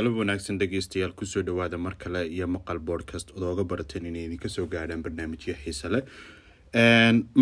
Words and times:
galab 0.00 0.16
wanaagsan 0.16 0.58
dhegeystayaal 0.60 1.12
ku 1.12 1.26
soo 1.26 1.42
dhawaada 1.42 1.78
mar 1.78 1.94
kale 2.02 2.20
iyo 2.28 2.46
maqal 2.48 2.78
boodcast 2.78 3.30
odooga 3.36 3.64
barateen 3.64 4.06
inay 4.10 4.24
idinka 4.28 4.48
soo 4.48 4.64
gaadhaan 4.66 5.02
barnaamijyo 5.04 5.54
xiise 5.62 5.88
leh 5.94 6.02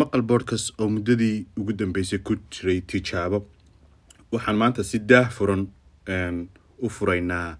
maqal 0.01 0.21
boodcast 0.31 0.73
oo 0.81 0.89
muddadii 0.95 1.45
ugu 1.59 1.73
dambeysay 1.73 2.19
ku 2.19 2.35
jiray 2.51 2.81
tijaabo. 2.81 3.39
Waxaan 4.31 4.57
maanta 4.61 4.83
si 4.83 4.99
daah 4.99 5.29
furan 5.37 5.67
u 6.85 6.89
furaynaa 6.89 7.57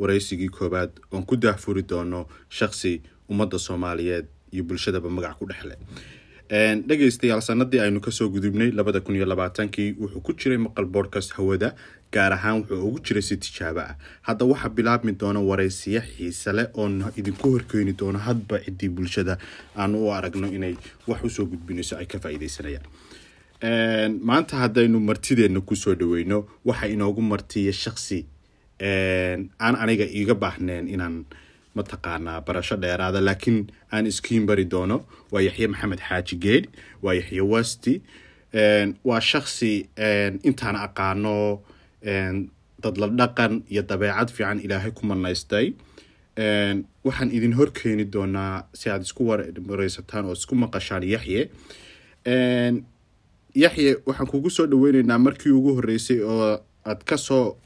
wareysigii 0.00 0.48
koowaad 0.56 0.92
oon 1.12 1.26
ku 1.28 1.36
daah 1.36 1.56
furi 1.64 1.82
doono 1.82 2.26
shaksi 2.48 3.02
ummadda 3.28 3.58
soomaaliyeed 3.58 4.26
iyo 4.52 4.64
bulshadaba 4.64 5.08
magac 5.10 5.36
ku 5.38 5.46
dhexle 5.50 5.76
dhegeystayaal 6.52 7.40
sanadii 7.40 7.80
aynu 7.80 8.00
ka 8.04 8.10
soo 8.10 8.28
gudubnay 8.28 8.70
labada 8.76 9.00
kun 9.00 9.16
iyo 9.16 9.24
labaatankii 9.26 9.94
wuxuu 10.00 10.20
ku 10.20 10.32
jiray 10.36 10.58
maqal 10.58 10.84
boodcast 10.84 11.32
hawada 11.32 11.74
gaar 12.12 12.32
ahaan 12.32 12.60
wuxuu 12.60 12.88
ugu 12.88 12.98
jiray 13.00 13.22
si 13.22 13.36
tijaabo 13.36 13.80
ah 13.80 13.96
hadda 14.28 14.44
waxaa 14.44 14.68
bilaabmi 14.68 15.12
doona 15.12 15.40
wareysiyo 15.40 16.02
xiise 16.02 16.52
leh 16.52 16.66
oon 16.74 17.04
idinku 17.16 17.50
horkeeni 17.54 17.92
doono 17.92 18.18
hadba 18.18 18.58
ciddii 18.64 18.88
bulshada. 18.88 19.38
Aan 19.76 19.94
u 19.94 20.10
aragno 20.12 20.46
inay 20.52 20.76
wax 21.08 21.24
u 21.24 21.30
soo 21.30 21.46
gudbinayso 21.46 21.96
ay 21.96 22.06
ka 22.06 22.18
faa-ideysanayaan 22.20 24.18
maanta 24.20 24.56
haddaynu 24.56 25.00
martideenna 25.00 25.60
ku 25.60 25.76
soo 25.76 25.94
dhaweyno 25.94 26.44
waxa 26.64 26.86
inoogu 26.86 27.22
martiya 27.22 27.72
shaksi 27.72 28.26
aan 28.82 29.74
aniga 29.82 30.04
iiga 30.04 30.34
baahneen 30.34 30.88
inaan 30.88 31.24
mataqaanaa 31.76 32.40
barasho 32.46 32.76
dheeraada 32.82 33.20
laakiin 33.28 33.58
aan 33.92 34.06
iskiin 34.06 34.46
bari 34.46 34.64
doono. 34.64 34.96
Waa 35.32 35.42
yaxye 35.48 35.66
maxamed 35.72 36.00
xaaji 36.08 36.36
geed 36.44 36.64
waa 37.02 37.14
yaxye 37.14 37.40
wasti 37.52 37.94
waa 39.08 39.20
shaksi 39.20 39.72
intaan 40.48 40.76
aqaano 40.86 41.60
dad 42.82 42.96
la 43.00 43.06
dhaqan 43.20 43.62
iyo 43.72 43.82
dabeecad 43.82 44.28
fiican 44.36 44.58
ilaahay 44.64 44.90
ku 44.90 45.06
manaystay. 45.06 45.66
Waxaan 47.06 47.30
idin 47.36 47.52
horkeeni 47.58 48.04
doonaa 48.12 48.64
si 48.74 48.90
aad 48.90 49.02
isku 49.06 49.22
wareysataan 49.68 50.24
oo 50.26 50.32
isku 50.32 50.54
maqashaan 50.54 51.02
yaxye. 51.14 51.50
Yaxye 53.54 53.90
waxaan 54.06 54.26
kugu 54.30 54.50
soo 54.50 54.66
dhaweyneynaa 54.66 55.18
markii 55.18 55.52
ugu 55.52 55.74
horeysay 55.76 56.20
oo 56.24 56.58
aad 56.84 57.00
ka 57.04 57.16
soo 57.16 57.56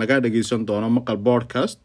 laga 0.00 0.20
dhageysan 0.24 0.66
doono 0.66 0.90
maqal 0.90 1.16
boardcast 1.16 1.78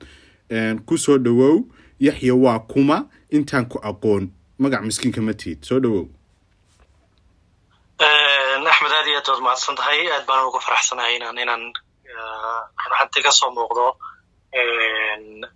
ku 0.87 0.97
soo 0.97 1.17
dhawow 1.17 1.65
yaxye 1.99 2.31
waa 2.31 2.59
kuma 2.71 2.97
intaan 3.29 3.65
ku 3.71 3.77
aqoon. 3.89 4.31
Magac 4.59 4.81
miskiinka 4.83 5.21
ma 5.21 5.33
tihid 5.33 5.65
soo 5.65 5.79
dhawow. 5.79 6.05
Axmed 8.73 8.91
aad 8.91 9.07
iyo 9.07 9.17
aad 9.19 9.27
waad 9.29 9.43
mahadsan 9.45 9.75
tahay 9.75 9.99
aad 10.11 10.25
baan 10.25 10.47
uga 10.49 10.59
faraxsanahay 10.59 11.15
inaan 11.17 11.37
inaan 11.37 11.63
runxanti 12.89 13.19
ka 13.25 13.31
soo 13.31 13.51
muuqdo 13.57 13.85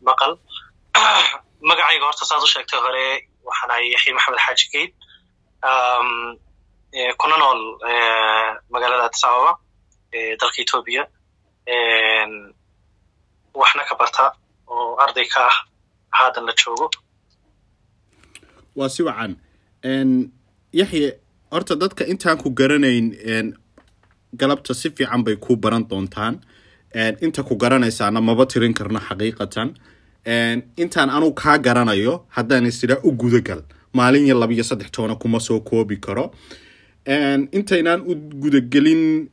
maqal. 0.07 0.37
Magacayga 1.69 2.05
horta 2.05 2.25
saad 2.25 2.43
u 2.45 2.47
sheegtay 2.53 2.79
hore 2.85 3.05
waxaan 3.47 3.71
ahay 3.71 3.85
yaxye 3.93 4.13
maxamed 4.17 4.41
xaaji 4.45 4.65
geyd 4.73 4.91
kuna 7.21 7.37
nool 7.37 7.61
magaalada 8.73 9.05
addis 9.07 9.23
ababa 9.27 9.53
dalka 10.39 10.59
etoobiya 10.63 11.03
waxna 13.61 13.83
ka 13.89 13.95
barta 13.99 14.25
oo 14.67 14.95
arday 15.03 15.25
ka 15.33 15.41
ah 15.49 15.57
haadan 16.17 16.45
la 16.45 16.53
joogo. 16.61 16.89
Waa 18.75 18.89
si 18.89 19.03
wacan. 19.03 19.31
Yaxye 20.73 21.19
horta 21.51 21.75
dadka 21.75 22.03
intaan 22.05 22.37
ku 22.37 22.49
garanayn 22.49 23.53
galabta 24.39 24.73
si 24.75 24.89
fiican 24.89 25.23
bay 25.23 25.35
ku 25.35 25.55
baran 25.55 25.83
doontaan. 25.89 26.35
Inta 27.21 27.43
ku 27.43 27.55
garanaysaana 27.55 28.21
maba 28.21 28.45
tirin 28.45 28.73
karno 28.73 28.99
xaqiiqatan. 28.99 29.69
Intaan 30.83 31.09
anugu 31.09 31.33
kaa 31.41 31.57
garanayo 31.57 32.25
haddaan 32.35 32.65
isidaa 32.65 32.99
u 33.03 33.11
gudagal. 33.11 33.61
Maalin 33.93 34.25
iyo 34.25 34.35
laba 34.39 34.53
iyo 34.53 34.63
saddex 34.63 34.91
toona 34.91 35.15
kuma 35.15 35.39
soo 35.39 35.59
koobi 35.59 35.97
karo. 35.97 36.31
Intaynaan 37.57 38.01
u 38.09 38.13
gudagelin 38.41 39.29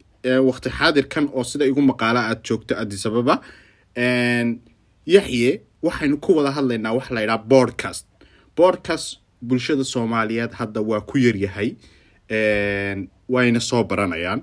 wakti 0.48 0.70
xaadirkan 0.70 1.28
oo 1.36 1.44
sida 1.44 1.64
igu 1.66 1.80
maqaala 1.82 2.20
aad 2.30 2.40
joogto 2.46 2.74
addisababa 2.82 3.40
yaxye 5.06 5.60
waxaynu 5.82 6.16
ku 6.20 6.36
wada 6.36 6.50
hadlaynaa 6.50 6.92
waxa 6.92 7.14
la 7.14 7.20
yidhaha 7.20 7.38
boardcast 7.52 8.06
boardcast 8.56 9.18
bulshada 9.42 9.84
soomaaliyeed 9.84 10.52
hadda 10.60 10.80
waa 10.80 11.00
ku 11.00 11.18
yaryahay 11.18 11.76
wayna 13.28 13.60
soo 13.60 13.84
baranayaan. 13.84 14.42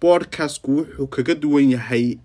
Boardcastku 0.00 0.70
wuxuu 0.76 1.06
kaga 1.06 1.34
duwan 1.34 1.70
yahay 1.70 2.18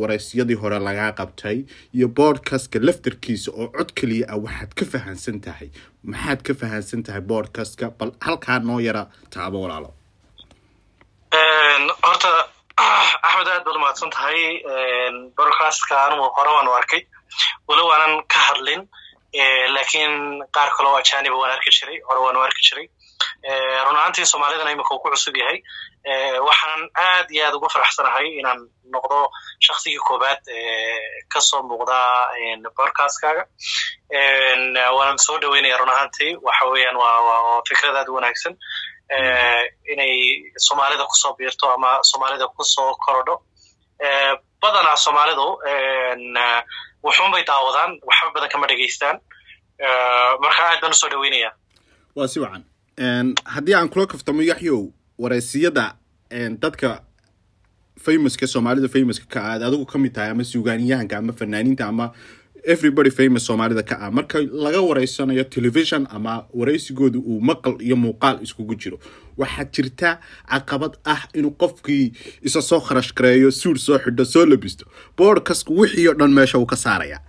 wareysyadii 0.00 0.54
hore 0.62 0.78
lagaa 0.78 1.12
qabtay 1.12 1.64
iyo 1.94 2.08
boardcastka 2.08 2.78
laftarkiisa 2.82 3.50
oo 3.52 3.68
cod 3.68 3.92
keliya 3.94 4.26
ah 4.28 4.36
waxaad 4.36 4.74
ka 4.74 4.84
fahansan 4.84 5.40
tahay. 5.40 5.70
Maxaad 6.04 6.42
ka 6.42 6.54
fahansan 6.54 7.02
tahay 7.02 7.20
boardcastka 7.20 7.90
bal 7.98 8.10
halkaa 8.20 8.58
noo 8.58 8.80
yara 8.80 9.06
taabo 9.30 9.62
walaalo. 9.62 9.94
Horta 12.02 12.45
axmed 13.36 13.48
aad 13.52 13.64
baad 13.64 13.76
umahadsan 13.76 14.10
tahay 14.10 14.40
boardcastka 15.36 15.96
anugu 16.06 16.28
hore 16.36 16.50
waan 16.56 16.68
u 16.68 16.72
arkay. 16.80 17.02
Walow 17.68 17.88
aanan 17.92 18.22
ka 18.32 18.40
hadlin 18.48 18.82
lakiin 19.76 20.14
qaar 20.56 20.70
kaloo 20.76 20.96
ajaniba 21.00 21.36
waan 21.40 21.52
arki 21.56 21.70
jiray 21.76 21.98
hore 22.08 22.20
waan 22.24 22.36
u 22.36 22.40
arki 22.48 22.62
jiray. 22.68 22.86
Run 23.86 23.96
ahaantii 23.96 24.26
soomaalidana 24.32 24.70
imika 24.72 24.94
uu 24.94 25.02
ku 25.02 25.10
cusub 25.10 25.36
yahay. 25.36 25.58
Waxaanan 26.48 26.88
aad 27.08 27.26
iyo 27.34 27.44
aad 27.46 27.54
ugu 27.58 27.68
faraxsanahay 27.74 28.26
inaan 28.40 28.60
noqdo 28.94 29.18
shaksigii 29.66 30.00
koobaad 30.08 30.40
ka 31.32 31.40
soo 31.40 31.62
muuqda 31.68 31.98
boardcastkaaga 32.76 33.42
waanan 34.96 35.18
soo 35.26 35.38
dhaweynaya 35.42 35.78
run 35.78 35.90
ahaantii. 35.94 36.32
Waxa 36.46 36.64
weeyaan 36.72 36.96
waa 36.96 37.62
fikrad 37.68 37.96
aad 37.96 38.08
u 38.08 38.14
wanaagsan 38.18 38.54
inay 39.92 40.14
soomaalida 40.66 41.04
ku 41.10 41.16
soo 41.22 41.34
biirto 41.38 41.66
ama 41.74 41.98
soomaalida 42.02 42.46
ku 42.48 42.64
soo 42.64 42.94
korodho 43.04 43.36
badanaa 44.62 44.96
soomaalidu 44.96 45.46
wuxuun 47.04 47.30
bay 47.32 47.44
daawadaan 47.50 47.90
waxba 48.08 48.30
badan 48.34 48.50
kama 48.52 48.66
dhegeystaan 48.70 49.16
marka 50.44 50.62
aad 50.70 50.80
baan 50.82 50.92
u 50.92 50.98
soo 51.02 51.08
dhaweynaya 51.12 51.50
waa 52.16 52.28
si 52.28 52.40
wacan. 52.40 52.62
Haddii 53.54 53.74
aan 53.74 53.88
kula 53.88 54.06
kaftamo 54.06 54.42
yaxyow 54.42 54.80
wareysiyada 55.18 55.84
dadka 56.62 57.02
famouska 58.04 58.46
soomaalida 58.46 58.88
famouska 58.88 59.26
ka 59.34 59.40
aad 59.52 59.62
adigu 59.62 59.86
ka 59.86 59.98
mid 59.98 60.12
tahay 60.14 60.30
ama 60.30 60.44
suugaaniyahanka 60.44 61.16
ama 61.18 61.32
fanaaniinta 61.32 61.84
ama 61.86 62.06
everybody 62.74 63.10
famous 63.10 63.44
soomaalida 63.48 63.82
ka 63.90 63.96
ah. 64.00 64.10
Marka 64.10 64.38
laga 64.66 64.80
wareysanayo 64.88 65.44
television 65.44 66.06
ama 66.10 66.44
wareysigooda 66.54 67.18
uu 67.18 67.40
maqal 67.40 67.76
iyo 67.86 67.96
muuqaal 67.96 68.42
iskugu 68.42 68.74
jiro 68.82 68.98
waxaa 69.38 69.64
jirta 69.74 70.10
caqabad 70.50 70.94
ah 71.04 71.22
inuu 71.34 71.50
qofkii 71.62 72.12
isa 72.42 72.60
soo 72.62 72.80
kharash 72.80 73.12
suur 73.60 73.78
soo 73.78 73.98
xidho 73.98 74.24
soo 74.24 74.46
labisto. 74.46 74.84
Boordkasku 75.16 75.72
wixii 75.80 76.08
oo 76.08 76.14
dhan 76.14 76.32
meesha 76.32 76.58
uu 76.58 76.66
ka 76.66 76.76
saaraya. 76.76 77.20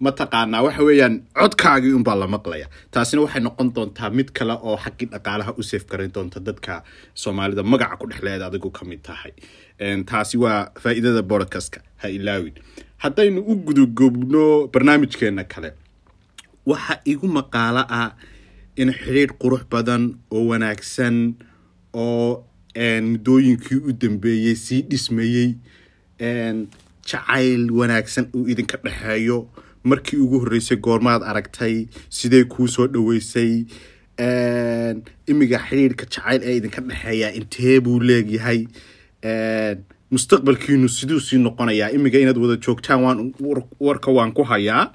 Mataqaanaa 0.00 0.62
waxa 0.62 0.82
weeyaan 0.88 1.14
codkaagii 1.40 1.92
unbaa 1.92 2.14
la 2.14 2.26
maqlaya. 2.26 2.66
Taasina 2.90 3.22
waxay 3.22 3.42
noqon 3.42 3.74
doontaa 3.74 4.10
mid 4.10 4.30
kale 4.32 4.54
oo 4.62 4.76
xaggii 4.84 5.08
dhaqaalaha 5.12 5.52
u 5.58 5.62
seef 5.62 5.86
garan 5.90 6.10
doonta 6.14 6.40
dadka 6.40 6.82
soomaalida 7.14 7.62
magaca 7.62 7.96
ku 8.00 8.06
dhexleeda 8.06 8.46
adigu 8.46 8.70
ka 8.70 8.84
mid 8.84 9.02
tahay. 9.02 9.32
Taasi 10.06 10.36
waa 10.38 10.70
faa'iidada 10.82 11.22
ha 12.02 12.08
ilaawin 12.08 12.54
haddaynu 13.04 13.40
u 13.50 13.54
gudagobno 13.66 14.44
barnaamijkeena 14.72 15.44
kale 15.52 15.70
waxa 16.66 16.94
igu 17.04 17.26
maqaalo 17.38 17.82
ah 18.00 18.10
in 18.76 18.90
xidhiidh 18.92 19.34
qurux 19.42 19.62
badan 19.72 20.02
oo 20.30 20.44
wanaagsan 20.50 21.34
oo 21.94 22.44
muddooyinkii 23.10 23.78
u 23.88 23.92
dambeeyey 24.00 24.54
sii 24.64 24.82
dhismayey 24.90 25.54
jacayl 27.10 27.70
wanaagsan 27.78 28.26
uu 28.34 28.46
idinka 28.52 28.76
dhexeeyo. 28.84 29.38
Markii 29.84 30.18
ugu 30.20 30.38
horreysay 30.42 30.76
goormaad 30.76 31.22
aragtay 31.30 31.86
sidee 32.10 32.44
kuu 32.44 32.66
soo 32.68 32.86
dhoweysay 32.94 33.64
imiga 35.30 35.58
xidhiidhka 35.66 36.04
jacayl 36.14 36.40
ee 36.44 36.56
idinka 36.60 36.80
dhexeeya 36.88 37.32
intee 37.38 37.80
buu 37.80 37.98
leegyahay 38.10 38.60
mustaqbalkiinu 40.10 40.88
siduu 40.88 41.20
sii 41.20 41.38
noqonayaa 41.46 41.90
imiga 41.96 42.18
inaad 42.18 42.38
wada 42.42 42.56
joogtaan 42.66 43.00
waan 43.04 43.18
warka 43.80 44.10
waan 44.16 44.32
ku 44.32 44.42
hayaa. 44.44 44.92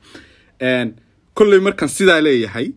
Kolley 1.38 1.60
markaan 1.60 1.90
sidaa 1.90 2.22
leeyahay 2.22 2.68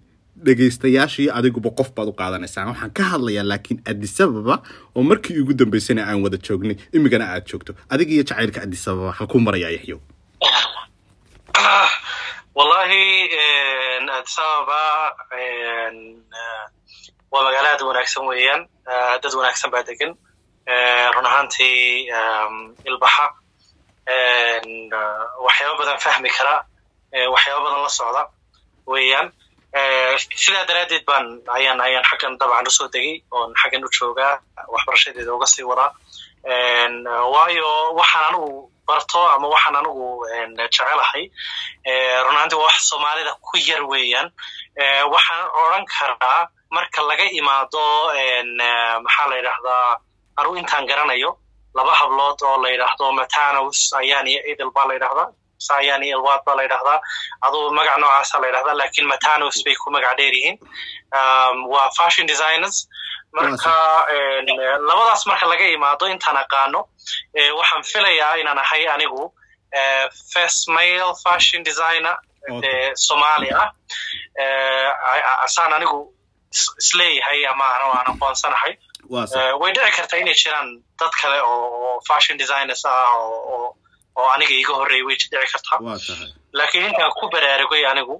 dhegaystayaashii 0.46 1.30
adiguba 1.38 1.70
qof 1.78 1.90
baad 1.96 2.08
u 2.08 2.12
qaadanaysaan. 2.20 2.68
Waxaan 2.72 2.90
ka 2.98 3.02
hadlayaa 3.12 3.44
laakiin 3.52 3.80
addisababa 3.90 4.62
oo 4.94 5.02
markii 5.02 5.38
ugu 5.40 5.52
dambeysana 5.54 6.02
aan 6.08 6.22
wada 6.24 6.36
joognay 6.36 6.76
imigana 6.92 7.24
aad 7.32 7.44
joogto. 7.50 7.72
Adiga 7.88 8.12
iyo 8.12 8.22
jacaylka 8.22 8.62
addisababa 8.62 9.12
halkuu 9.12 9.40
marayaa 9.40 9.70
yaxyow. 9.76 10.00
Wallahi 12.56 13.02
addis 14.18 14.38
ababa 14.38 14.80
waa 17.32 17.42
magaalo 17.44 17.68
aad 17.72 17.82
wanaagsan 17.88 18.24
weeyaan. 18.28 18.62
Dad 19.22 19.32
wanaagsan 19.38 19.70
baa 19.72 19.82
degan 19.88 20.12
run 20.66 21.26
ahaantii 21.26 22.10
ilbaxa. 22.90 23.26
Waxyaaba 25.46 25.78
badan 25.80 25.98
fahmi 26.04 26.30
kara. 26.36 26.56
Waxyaaba 27.34 27.64
badan 27.64 27.82
la 27.82 27.88
socda 27.98 28.22
weeyaan. 28.86 29.28
Sidaa 30.44 30.64
daraaddeed 30.68 31.04
baan 31.06 31.26
ayaan 31.56 31.80
ayaan 31.80 32.04
xaggan 32.10 32.38
dabcan 32.40 32.66
u 32.66 32.70
soo 32.70 32.88
degay 32.94 33.22
oon 33.30 33.52
xaggan 33.60 33.84
u 33.84 33.88
joogaa 33.98 34.34
waxbarashadeeda 34.74 35.32
uga 35.36 35.46
sii 35.46 35.64
wadaa 35.70 35.90
waayo 37.34 37.68
waxaan 37.98 38.24
anigu 38.28 38.70
barto 38.88 39.20
ama 39.34 39.46
waxaan 39.54 39.76
anigu 39.80 40.06
jecelahay 40.58 41.24
runaantii 42.26 42.56
waa 42.58 42.66
wax 42.70 42.76
soomaalida 42.90 43.32
ku 43.46 43.56
yar 43.68 43.82
weeyaan. 43.90 44.28
Waxaan 45.12 45.42
odran 45.60 45.84
karaa 45.94 46.48
marka 46.70 47.02
laga 47.08 47.24
imaado 47.40 47.84
maxaa 49.04 49.26
la 49.30 49.36
yidhahdaa 49.36 49.98
anigu 50.38 50.56
intaan 50.62 50.86
garanayo 50.90 51.30
laba 51.76 51.92
hablood 52.00 52.38
oo 52.48 52.56
la 52.62 52.68
yidhaahdo 52.74 53.06
matanos 53.20 53.78
ayaan 54.00 54.26
iyo 54.32 54.40
idil 54.52 54.70
baa 54.76 54.86
la 54.88 54.94
yidhahdaa 54.96 55.28
sayan 55.68 56.02
iyo 56.06 56.18
ilwaad 56.18 56.40
baa 56.46 56.54
la 56.58 56.62
yidhahdaa 56.66 56.98
aduu 57.46 57.70
magac 57.78 57.96
noocaasa 58.02 58.36
la 58.42 58.46
yidhahdaa 58.50 58.74
laakiin 58.80 59.06
matanos 59.12 59.56
bay 59.64 59.74
ku 59.82 59.88
magac 59.94 60.14
dheer 60.18 60.34
yihiin. 60.38 60.56
Waa 61.72 61.88
fashion 61.98 62.26
designers. 62.32 62.76
Marka 63.36 63.74
labadaas 64.88 65.22
marka 65.30 65.46
laga 65.52 65.66
imaado 65.76 66.04
intaan 66.14 66.36
aqaano 66.44 66.80
waxaan 67.58 67.82
filayaa 67.92 68.34
inaan 68.40 68.58
ahay 68.64 68.84
anigu 68.94 69.22
first 70.32 70.68
male 70.76 71.12
fashion 71.24 71.62
designer 71.68 72.16
de 72.62 72.72
somali 73.06 73.48
ah 73.62 73.68
asaan 75.46 75.72
anigu 75.76 75.98
is 76.80 76.90
leeyahay 77.00 77.40
ama 77.52 77.64
aan 77.64 78.06
aqoonsanahay 78.12 78.72
way 79.60 79.72
dhici 79.76 79.92
kartaa 79.96 80.18
inay 80.22 80.34
jiraan 80.42 80.68
dad 81.00 81.12
kale 81.22 81.38
oo 81.50 82.00
fashion 82.08 82.38
designers 82.42 82.84
ah 82.84 83.14
oo 83.18 83.76
aniga 84.34 84.54
iga 84.62 84.72
horreeyay 84.80 85.06
way 85.08 85.16
dhici 85.16 85.52
kartaa 85.52 85.78
laakiin 86.58 86.84
intaan 86.90 87.12
ku 87.20 87.24
baraarugay 87.34 87.82
anigu 87.92 88.16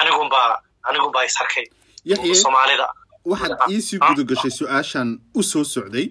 anigunbaa 0.00 0.50
anigunbaa 0.88 1.24
is 1.24 1.36
arkay 1.42 1.66
soomaalida 2.42 2.88
waxaad 3.32 3.52
iisii 3.72 3.98
guda 4.08 4.22
gashay 4.30 4.50
su'aashan 4.60 5.08
u 5.34 5.42
soo 5.42 5.64
socday 5.74 6.06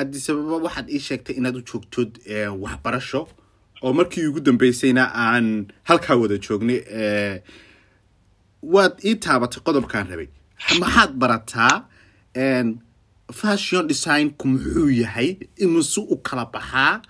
adisababa 0.00 0.56
waxaad 0.66 0.86
ii 0.90 1.00
sheegtay 1.08 1.34
inaad 1.40 1.56
u 1.60 1.62
joogtod 1.70 2.10
waxbarasho 2.64 3.28
oo 3.82 3.92
markii 3.92 4.26
ugu 4.30 4.40
dambeysayna 4.40 5.04
aan 5.26 5.46
halkaa 5.88 6.16
wada 6.22 6.36
joognay 6.46 6.80
waad 8.74 8.94
ii 9.08 9.14
taabatay 9.24 9.60
qodobkaan 9.66 10.06
rabay. 10.10 10.28
Maxaad 10.80 11.12
barataa 11.22 11.74
fashion 13.40 13.84
designku 13.90 14.44
muxuu 14.52 14.90
yahay? 15.02 15.28
Imise 15.64 16.00
u 16.00 16.16
kala 16.26 16.44
baxaa? 16.54 17.00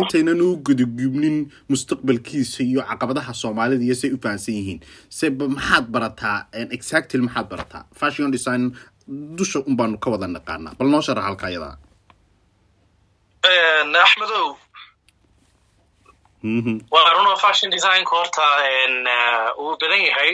Intaynan 0.00 0.40
u 0.46 0.56
gudagubnin 0.66 1.36
mustaqbalkiisa 1.70 2.60
iyo 2.70 2.80
caqabadaha 2.88 3.32
soomaalida 3.42 3.84
iyo 3.86 3.94
say 4.00 4.10
u 4.16 4.18
fahansan 4.22 4.54
yihiin. 4.58 4.80
Se 5.08 5.30
maxaad 5.30 5.84
barataa 5.94 6.36
exactly 6.76 7.20
maxaad 7.26 7.46
barataa? 7.52 7.82
Fashion 8.00 8.30
design 8.30 8.62
dusha 9.36 9.58
un 9.68 9.74
baanu 9.78 9.98
ka 10.02 10.08
wada 10.10 10.26
naqaanaa. 10.26 10.74
Bal 10.78 10.88
noo 10.92 11.02
sharax 11.06 11.24
halka 11.28 11.46
ayadaa 11.50 11.76
axmedow. 14.04 14.56
Waa 16.92 17.10
runo 17.16 17.36
fashion 17.36 17.70
designku 17.74 18.12
horta 18.16 18.44
uu 19.60 19.76
badan 19.80 20.02
yahay 20.08 20.32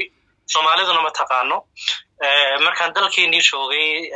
soomaaliduna 0.52 1.00
ma 1.06 1.10
taqaano. 1.20 1.56
Markaan 2.64 2.92
dalkeenii 2.96 3.42
joogay 3.50 4.10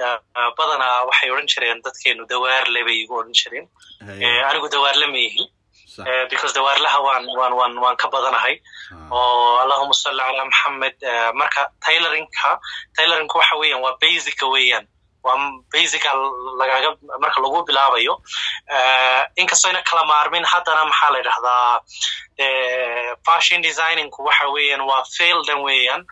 badanaa 0.59 1.05
waxay 1.09 1.31
odhan 1.31 1.49
jireen 1.53 1.83
dadkeenu 1.85 2.23
dawaarle 2.31 2.81
bay 2.87 2.99
igu 3.05 3.15
odhan 3.21 3.35
jireen. 3.41 3.67
Anigu 4.49 4.69
dawaarle 4.75 5.07
ma 5.13 5.19
yihi 5.27 5.45
because 6.31 6.53
dawaarlaha 6.55 6.99
waan 7.07 7.75
waan 7.83 7.97
ka 7.97 8.09
badanahay. 8.15 8.55
Oo 9.11 9.59
allahuma 9.63 9.95
salli 10.03 10.23
calaa 10.27 10.45
maxamed 10.51 10.97
marka 11.41 11.63
tailoringka 11.87 12.51
tailoringka 12.97 13.37
waxa 13.41 13.57
weeyaan 13.61 13.83
waa 13.85 13.97
basica 14.03 14.47
weeyaan 14.55 14.87
waa 15.25 15.37
basica 15.73 16.11
lagaga 16.61 16.91
marka 17.23 17.39
lagu 17.45 17.63
bilaabayo 17.69 18.15
inkastoo 19.41 19.71
ina 19.73 19.83
kala 19.89 20.05
maarmin 20.11 20.45
haddana 20.53 20.85
maxaa 20.91 21.11
la 21.15 21.19
yidhahdaa 21.19 21.81
fashion 23.27 23.63
designingku 23.63 24.25
waxa 24.29 24.47
weeyaan 24.55 24.81
waa 24.91 25.05
fieldan 25.17 25.61
weeyaan 25.67 26.03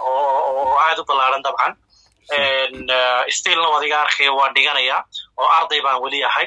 oo 0.00 0.78
aad 0.86 0.98
u 0.98 1.04
ballaaran 1.08 1.42
dabcan. 1.46 1.72
Stilna 3.36 3.68
waad 3.72 3.84
iga 3.86 3.98
arkaya 4.04 4.32
waan 4.38 4.54
dhiganaya 4.54 4.96
oo 5.40 5.48
arday 5.58 5.80
baan 5.86 6.00
weli 6.02 6.20
ahay 6.28 6.46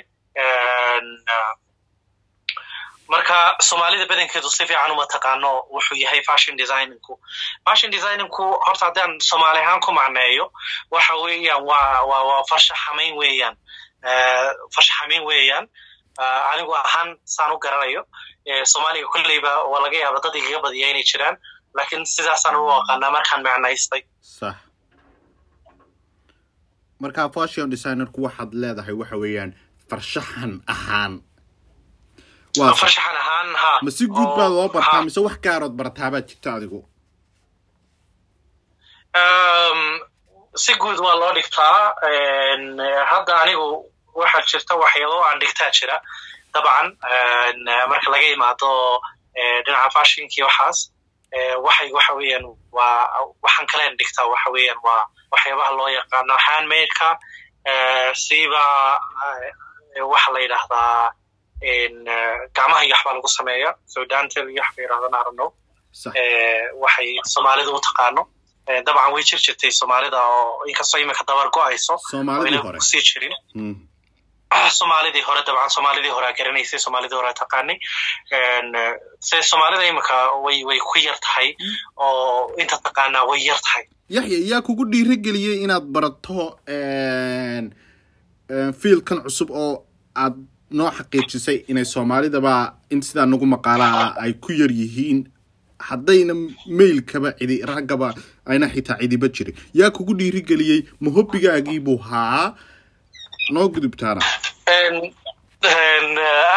marka 3.14 3.38
soomaalida 3.68 4.06
badankeedu 4.12 4.50
si 4.50 4.64
fiican 4.70 4.92
uma 4.96 5.06
taqaano 5.14 5.52
wuxuu 5.76 5.98
yahay 6.04 6.22
fashion 6.30 6.56
designingku. 6.62 7.14
Fashion 7.66 7.92
designingku 7.92 8.44
horta 8.66 8.86
haddaan 8.86 9.12
soomaali 9.30 9.60
ahaan 9.66 9.80
ku 9.86 9.92
macneeyo 10.00 10.46
waxa 10.92 11.14
weeyaan 11.24 11.64
waa 11.70 12.06
waa 12.10 12.24
waa 12.30 12.44
farshaxamayn 12.50 13.14
weeyaan. 13.22 13.56
Farshaxamayn 14.76 15.24
weeyaan. 15.30 15.66
Anigu 16.54 16.74
ahaan 16.76 17.10
saan 17.26 17.52
u 17.52 17.58
garanayo 17.64 18.02
soomaaliga 18.72 19.08
kolleyba 19.14 19.52
waa 19.72 19.82
laga 19.86 19.98
yaaba 20.04 20.20
dad 20.24 20.36
igaga 20.40 20.60
badiya 20.66 20.88
inay 20.92 21.04
jiraan 21.12 21.36
laakiin 21.78 22.06
sidaasaan 22.16 22.56
u 22.56 22.70
aqaanaa 22.78 23.12
markaan 23.18 23.42
macnaystay. 23.44 24.02
Marka 27.02 27.30
fashion 27.36 27.70
designerku 27.74 28.20
waxaad 28.28 28.52
leedahay 28.62 28.94
waxa 29.02 29.18
weeyaan 29.24 29.52
farshaxan 29.90 30.54
ahaan 30.74 31.14
ma 33.86 33.92
si 33.98 34.06
guud 34.16 34.32
baad 34.38 34.52
loo 34.58 34.68
bartaa 34.76 35.02
mise 35.08 35.20
wax 35.28 35.36
gaarood 35.46 35.74
bartaabaad 35.80 36.26
jirta 36.30 36.50
adigu 36.58 36.80
si 40.64 40.74
guud 40.82 41.00
waa 41.06 41.16
loo 41.22 41.32
dhigtaa 41.38 41.94
hadda 43.12 43.34
anigu 43.44 43.68
waxaa 44.22 44.44
jirta 44.52 44.74
waxyaabo 44.84 45.18
aan 45.28 45.40
dhigtaa 45.42 45.72
jira. 45.78 45.98
Dabcan 46.54 46.88
marka 47.92 48.10
laga 48.14 48.28
imaado 48.36 48.70
dhinaca 49.66 49.90
fashionkii 49.96 50.44
waxaas 50.48 50.80
waxay 51.66 51.90
waxa 51.98 52.14
weeyaan 52.20 52.46
waa 52.72 53.08
waxaan 53.44 53.68
kaleen 53.72 53.94
dhigtaa 54.00 54.26
waxa 54.34 54.50
weeyaan 54.56 54.80
waa 54.88 55.04
waxyaabaha 55.32 55.72
loo 55.78 55.90
yaqaano 55.98 56.36
handmadeka. 56.46 57.10
Siba 58.26 58.64
waxa 60.14 60.30
la 60.34 60.40
yidhaahdaa 60.44 61.12
gacmaha 62.56 62.86
iyo 62.86 62.94
waxbaa 62.96 63.14
lagu 63.14 63.28
sameeya 63.28 63.76
so 63.86 64.06
dantel 64.06 64.50
iyo 64.50 64.62
waxba 64.64 64.82
yidhahdaan 64.84 65.16
arano 65.22 65.48
waxay 66.84 67.10
soomaalida 67.34 67.72
u 67.72 67.80
taqaano. 67.88 68.24
Dabcan 68.86 69.14
way 69.14 69.24
jir 69.24 69.40
jirtay 69.46 69.72
soomaalida 69.72 70.18
oo 70.22 70.66
inkastoo 70.70 71.00
imika 71.02 71.24
dabar 71.28 71.50
go'ayso. 71.56 71.96
Kusii 72.78 73.02
jirin. 73.08 73.34
Soomaalidii 74.78 75.22
hore 75.28 75.42
dabcan 75.48 75.70
soomaalidii 75.76 76.10
hore 76.16 76.28
a 76.28 76.34
garanaysay 76.38 76.80
soomaalidii 76.80 77.16
hore 77.18 77.30
a 77.30 77.34
taqaanay. 77.34 77.78
Se 79.20 79.42
soomaalida 79.42 79.86
imika 79.90 80.16
way 80.46 80.64
way 80.64 80.80
ku 80.80 81.00
yar 81.00 81.18
tahay 81.20 81.56
oo 81.98 82.54
inta 82.62 82.78
taqaanaa 82.78 83.26
way 83.30 83.42
yar 83.48 83.60
tahay. 83.62 83.86
Yaxya 84.10 84.38
yaa 84.52 84.62
kugu 84.62 84.86
dhiirageliyey 84.92 85.64
inaad 85.66 85.84
barato 85.96 86.60
fiilkan 88.82 89.22
cusub 89.26 89.50
oo 89.52 89.86
aad 90.16 90.36
noo 90.72 90.92
xaqiijisay 90.98 91.58
inay 91.68 91.86
soomaalidaba 91.86 92.54
in 92.90 93.02
sidaa 93.02 93.26
nagu 93.26 93.46
maqaalaa 93.46 94.16
ay 94.24 94.34
ku 94.34 94.52
yar 94.54 94.72
yihiin. 94.72 95.26
Haddayna 95.80 96.34
mailkaba 96.68 97.32
cidi 97.40 97.62
raggaba 97.72 98.14
ayna 98.46 98.68
xitaa 98.74 99.00
cidiba 99.02 99.28
jirin 99.30 99.56
yaa 99.74 99.92
kugu 99.92 100.14
dhiirigeliyey 100.20 100.82
ma 101.00 101.12
hobbigaagiibuu 101.12 101.98
haa? 101.98 102.56
Noo 103.52 103.68
gudubtaana. 103.70 104.22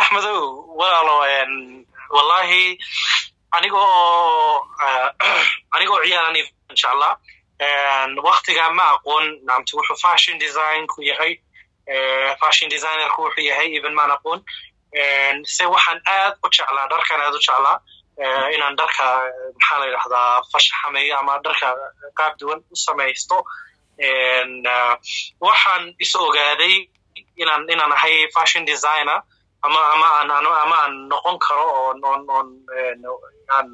Axmedow 0.01 0.43
walaalo 0.79 1.15
wallahi 2.11 2.79
anigoo 3.53 4.67
anigoo 5.75 6.05
ciyaaran 6.05 6.37
jeclaa 6.75 7.17
waktiga 8.23 8.71
ma 8.71 8.85
aqoon 8.95 9.41
namti 9.45 9.77
wuxuu 9.77 9.97
fashion 9.97 10.39
designku 10.39 11.03
yahay 11.03 11.39
fashion 12.41 12.69
designerku 12.71 13.23
wuxuu 13.25 13.45
yahay 13.51 13.69
even 13.79 13.95
maan 13.95 14.11
aqoon 14.17 14.41
se 15.55 15.65
waxaan 15.75 16.01
aad 16.17 16.35
u 16.45 16.49
jeclaa 16.57 16.87
dharkan 16.93 17.21
aad 17.27 17.35
u 17.35 17.41
jeclaa. 17.49 17.79
Inaan 18.55 18.77
dharka 18.81 19.05
maxaa 19.59 19.79
la 19.81 19.87
yidhahdaa 19.87 20.43
farshaxameeyo 20.53 21.15
ama 21.19 21.35
dharka 21.45 21.69
qaab 22.19 22.33
duwan 22.41 22.61
u 22.73 22.77
samaysto. 22.87 23.37
Waxaan 25.47 25.95
is 25.99 26.13
ogaaday 26.17 26.75
inaan 27.43 27.63
inaan 27.73 27.93
ahay 27.93 28.29
fashion 28.35 28.65
designer 28.65 29.21
ama 29.63 29.81
ama 29.95 30.07
aan 30.19 30.31
ama 30.31 30.77
aan 30.85 30.95
noqon 31.11 31.39
karo 31.47 31.67
oon 31.81 31.99
on 32.13 32.21
on 32.39 32.49
aan 33.57 33.69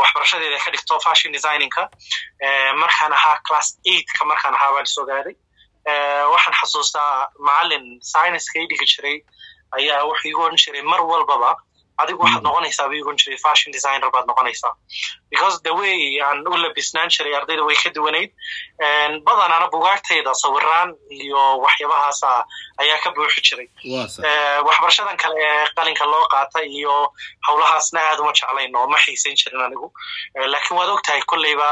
waxbarashadeeda 0.00 0.58
ka 0.64 0.70
dhigto 0.70 0.94
fashion 1.06 1.32
designingka. 1.32 1.82
Markaan 2.82 3.12
ahaa 3.12 3.38
class 3.46 3.68
eightka 3.92 4.24
markaan 4.24 4.54
ahaa 4.54 4.72
baan 4.74 4.84
is 4.90 4.98
ogaaday 5.02 5.34
waxaan 5.86 6.54
xasuustaa 6.60 7.28
macalin 7.38 8.00
i 8.62 8.66
dhigi 8.70 8.86
jiray 8.92 9.16
ayaa 9.78 10.04
wuxuu 10.08 10.28
igu 10.30 10.40
oran 10.42 10.56
jiray 10.56 10.82
mar 10.82 11.00
walbaba. 11.02 11.56
Adigu 12.02 12.22
waxaad 12.24 12.42
noqonaysaa 12.42 12.88
buu 12.88 12.96
igu 12.98 13.08
oran 13.08 13.18
jiray 13.22 13.38
fashion 13.38 13.70
designer 13.72 14.10
baad 14.10 14.26
noqonaysaa. 14.26 14.72
Because 15.30 15.60
the 15.62 15.72
way 15.74 16.20
aan 16.26 16.46
u 16.46 16.56
labisnaan 16.62 17.08
jiray 17.16 17.34
ardayda 17.38 17.64
way 17.68 17.76
ka 17.82 17.90
duwanayd. 17.90 18.30
Badanana 19.26 19.68
bugaagtayda 19.74 20.34
sawiraan 20.34 20.94
iyo 21.10 21.42
waxyaabahaasa 21.64 22.30
ayaa 22.82 22.98
ka 23.04 23.10
buuxi 23.16 23.40
jiray. 23.48 23.68
Waxbarashadan 24.66 25.16
kale 25.22 25.36
ee 25.38 25.66
qalinka 25.76 26.04
loo 26.12 26.24
qaata 26.32 26.62
iyo 26.64 27.12
howlahaasna 27.48 28.00
aad 28.10 28.18
uma 28.20 28.32
jeclayn 28.32 28.76
oo 28.76 28.86
ma 28.88 28.98
xiisayn 29.04 29.36
jirin 29.36 29.62
anigu. 29.66 29.92
Laakiin 30.52 30.76
waad 30.78 30.88
og 30.94 31.02
tahay 31.06 31.22
kolleyba 31.30 31.68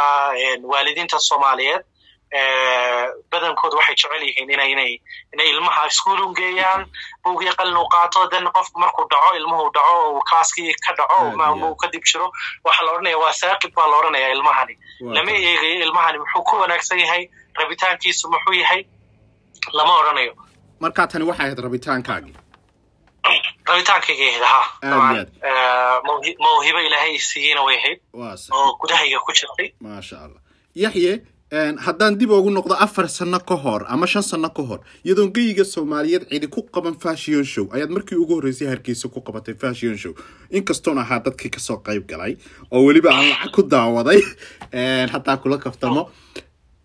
waalidiinta 0.72 1.18
soomaaliyeed 1.18 1.82
badankood 3.30 3.72
waxay 3.78 3.94
jecel 4.00 4.22
yihiin 4.28 4.50
ina 4.50 4.64
inay 4.72 5.48
ilmaha 5.52 5.86
iskuolun 5.90 6.32
geeyaan 6.38 6.82
buugii 7.24 7.52
qalin 7.58 7.76
uu 7.76 7.88
qaato 7.94 8.26
then 8.32 8.44
qofku 8.56 8.78
markuu 8.80 9.04
dhaco 9.12 9.30
ilmuhu 9.40 9.70
dhaco 9.76 9.94
uu 10.12 10.20
classkii 10.30 10.74
ka 10.86 10.92
dhaco 10.98 11.74
kadib 11.82 12.02
jiro 12.10 12.26
waxaa 12.64 12.84
la 12.86 12.92
odhanaya 12.92 13.18
waa 13.22 13.32
saaqib 13.42 13.72
baa 13.76 13.86
la 13.90 13.96
odhanaya 14.00 14.28
ilmahani. 14.36 14.74
Lama 15.16 15.30
eegayo 15.30 15.80
ilmahani 15.86 16.18
muxuu 16.18 16.42
ku 16.48 16.56
wanaagsan 16.62 16.98
yahay 17.04 17.28
rabitaankiisu 17.60 18.28
muxuu 18.34 18.54
yahay 18.62 18.80
lama 19.72 19.92
odhanayo. 20.00 20.32
Markaa 20.80 21.06
tani 21.06 21.24
waxay 21.24 21.46
ahayd 21.46 21.58
rabitaankaagii 21.66 22.36
rabitaankayga 23.68 24.24
ahayd 24.28 25.28
ha 25.32 26.00
mawhibo 26.44 26.80
ilaahay 26.86 27.18
siiyeyna 27.18 27.62
way 27.66 27.76
ahayd. 27.76 27.98
Oo 28.52 28.76
gudahayga 28.80 29.18
ku 29.20 29.32
jirtay. 29.32 29.68
Maasha 29.80 30.16
allah. 30.24 30.40
Yaxye 30.74 31.12
haddaan 31.52 32.16
dib 32.18 32.30
ugu 32.30 32.50
noqdo 32.50 32.74
afar 32.80 33.08
sano 33.08 33.38
ka 33.38 33.56
hor 33.56 33.84
ama 33.88 34.06
shan 34.06 34.22
sano 34.22 34.48
ka 34.48 34.62
hor 34.62 34.80
iyadoon 35.04 35.32
geyiga 35.32 35.64
soomaaliyeed 35.64 36.24
cidi 36.30 36.46
ku 36.48 36.62
qaban 36.72 36.94
fashion 36.98 37.44
show. 37.44 37.68
Ayaad 37.72 37.90
markii 37.90 38.16
ugu 38.16 38.34
horreysay 38.40 38.68
hargeysa 38.68 39.08
ku 39.12 39.20
qabatay 39.20 39.54
fashion 39.60 39.96
show. 39.96 40.14
Inkastoon 40.50 40.98
ahaa 40.98 41.20
dadkii 41.20 41.50
ka 41.50 41.60
soo 41.60 41.76
qayb 41.84 42.06
galay 42.08 42.36
oo 42.70 42.84
weliba 42.86 43.10
aan 43.12 43.28
lacag 43.28 43.52
ku 43.52 43.62
daawaday 43.62 44.20
hataa 45.12 45.36
kula 45.36 45.58
kaftamo. 45.58 46.08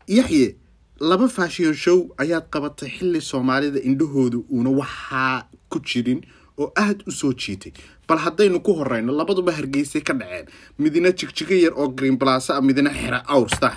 Yaxye 0.07 0.55
laba 0.99 1.27
fashion 1.29 1.73
show 1.73 2.11
ayaad 2.17 2.49
qabatay 2.51 2.89
xilli 2.89 3.21
soomaalida 3.21 3.79
indhahooda 3.79 4.37
uuna 4.51 4.69
waxaa 4.69 5.47
ku 5.69 5.79
jirin 5.79 6.21
oo 6.57 6.71
aada 6.75 7.03
u 7.07 7.11
soo 7.11 7.33
jiitay. 7.33 7.73
Bal 8.07 8.19
haddaynu 8.25 8.59
ku 8.63 8.73
horeyno 8.79 9.13
labaduba 9.13 9.51
hargeysay 9.51 10.01
ka 10.01 10.13
dhaceen. 10.13 10.47
Midna 10.77 11.11
jigjigo 11.11 11.55
yar 11.55 11.73
oo 11.75 11.87
green 11.87 12.17
blasa 12.17 12.57
a 12.57 12.61
midna 12.61 12.89
xero 12.89 13.19
awr 13.27 13.49
sta 13.49 13.69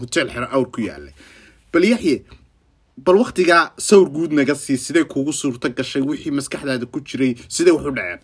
hotel 0.00 0.30
xero 0.34 0.46
awr 0.50 0.70
ku 0.70 0.80
yaalay 0.80 1.14
bal 1.76 1.84
yaxye 1.84 2.24
bal 3.04 3.18
waktigaa 3.20 3.64
sawr 3.88 4.08
guud 4.14 4.32
naga 4.32 4.54
sii 4.54 4.78
siday 4.84 5.04
kugu 5.12 5.32
suurto 5.32 5.68
gashay 5.68 6.02
wixii 6.10 6.36
maskaxdaada 6.38 6.86
ku 6.92 6.98
jiray 7.08 7.32
siday 7.54 7.74
wax 7.76 7.86
u 7.90 7.92
dhaceen 7.98 8.22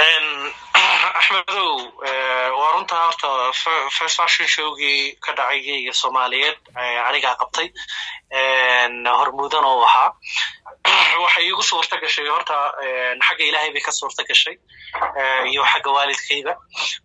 axmedow 1.18 1.72
waa 2.58 2.70
runtaa 2.74 3.02
horta 3.06 3.28
first 3.96 4.16
fashion 4.20 4.48
showgii 4.54 5.16
ka 5.24 5.34
dhacay 5.38 5.60
geyga 5.66 5.92
soomaaliyeed 6.02 6.58
anigaa 7.08 7.34
qabtay. 7.40 7.68
Hormuudan 9.20 9.64
oo 9.64 9.82
ahaa 9.84 10.10
waxay 11.24 11.44
iigu 11.48 11.62
suurta 11.62 11.96
gashay 12.02 12.26
horta 12.28 12.56
xagga 13.28 13.44
ilaahay 13.48 13.70
bay 13.74 13.82
ka 13.86 13.92
suurta 13.92 14.22
gashay 14.28 14.56
iyo 15.50 15.62
xagga 15.72 15.90
waalidkayga. 15.96 16.52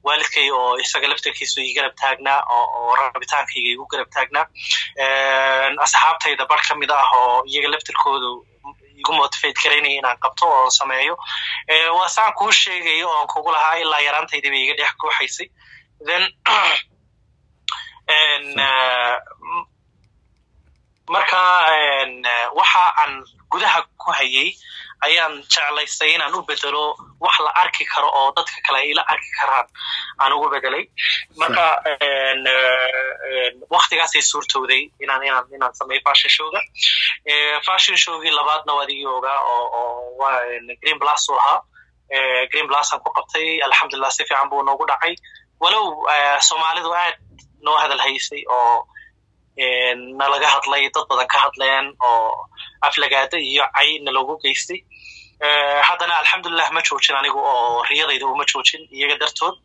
Waalidkay 0.06 0.48
oo 0.52 0.78
isaga 0.84 1.08
laftarkiisu 1.12 1.62
ii 1.62 1.74
garab 1.78 1.94
taagnaa 2.02 2.40
oo 2.56 2.96
rabitaankayga 3.02 3.70
igu 3.76 3.86
garab 3.92 4.10
taagnaa 4.16 4.46
asxaabtayda 5.86 6.46
bar 6.52 6.62
ka 6.68 6.74
mid 6.82 6.92
ah 6.92 7.08
oo 7.20 7.44
iyaga 7.52 7.70
laftarkoodu 7.76 8.32
igu 9.02 9.12
motivate 9.20 9.60
garaynaya 9.64 10.00
inaan 10.00 10.18
qabto 10.24 10.46
oo 10.58 10.70
sameeyo. 10.80 11.16
Waa 11.98 12.10
saan 12.10 12.34
kuu 12.34 12.52
sheegayo 12.52 13.08
oon 13.10 13.28
kugu 13.28 13.52
lahaa 13.52 13.76
ilaa 13.84 14.02
yaraantayda 14.08 14.50
bay 14.50 14.62
iga 14.66 14.76
dhex 14.80 14.92
guuxaysay. 15.02 15.48
Then 16.08 16.24
marka 21.14 21.40
waxa 22.60 22.84
aan 23.02 23.14
gudaha 23.52 23.80
ku 24.02 24.12
hayay 24.12 24.50
ayaan 25.06 25.34
jeclaystay 25.54 26.16
inaan 26.16 26.34
u 26.36 26.42
bedelo 26.50 26.96
wax 27.24 27.36
la 27.46 27.52
arki 27.62 27.86
karo 27.86 28.10
oo 28.20 28.32
dadka 28.38 28.58
kale 28.66 28.80
ay 28.80 28.94
la 28.98 29.04
arki 29.14 29.30
karaan. 29.40 29.68
Aan 30.22 30.34
ugu 30.34 30.48
bedelay 30.54 30.84
marka 31.38 31.66
waktigaasay 33.70 34.22
suurtowday 34.22 34.82
inaan 35.04 35.24
inaan 35.24 35.46
inaan 35.56 35.74
sameeyo 35.80 36.02
fashion 36.08 36.32
showga. 36.38 36.62
Fashion 37.68 37.98
showgii 37.98 38.32
labaadna 38.40 38.74
waad 38.78 38.90
igi 38.90 39.06
ogaa 39.06 39.40
oo 39.54 39.66
oo 39.80 40.30
green 40.82 41.00
plus 41.00 41.30
u 41.30 41.38
ahaa. 41.38 41.62
Green 42.52 42.68
plusaan 42.68 43.02
ku 43.04 43.10
qabtay. 43.18 43.62
Alxamdulilah 43.68 44.12
si 44.12 44.24
fiican 44.26 44.50
buu 44.50 44.64
noogu 44.64 44.86
dhacay. 44.90 45.14
Walow 45.62 45.86
soomaalidu 46.50 46.90
aad 46.94 47.16
noo 47.66 47.78
hadal 47.78 48.00
haysay 48.06 48.42
oo 48.50 48.88
nalaga 49.58 50.48
hadlay 50.54 50.90
dad 50.94 51.06
badan 51.10 51.28
ka 51.28 51.38
hadleen 51.40 51.94
oo 52.04 52.48
aflagaada 52.82 53.38
iyo 53.40 53.64
cay 53.76 54.00
nalogu 54.06 54.38
geystay. 54.44 54.80
Haddana 55.88 56.16
alxamdulilah 56.22 56.72
ma 56.72 56.82
joojin 56.82 57.16
anigu 57.16 57.40
oo 57.40 57.84
riyadayda 57.90 58.26
uma 58.28 58.46
joojin 58.46 58.82
iyaga 58.92 59.18
dartood. 59.22 59.56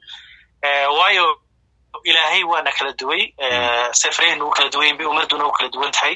Waayo 0.99 1.27
ilaahay 2.05 2.43
waana 2.45 2.71
kala 2.73 2.93
duway. 2.93 3.23
Sefrehna 3.93 4.45
u 4.45 4.51
kala 4.51 4.69
duwayn 4.71 4.97
bay 4.99 5.07
umaduna 5.07 5.47
u 5.47 5.53
kala 5.53 5.69
duwan 5.71 5.93
tahay 5.93 6.15